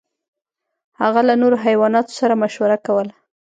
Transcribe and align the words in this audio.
هغه 1.01 1.21
له 1.27 1.33
نورو 1.41 1.57
حیواناتو 1.65 2.11
سره 2.19 2.39
مشوره 2.43 2.77
کوله. 2.85 3.13